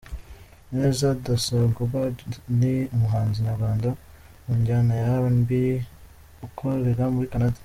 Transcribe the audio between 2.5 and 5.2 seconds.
ni umuhanzi nyarwanda mu njyana ya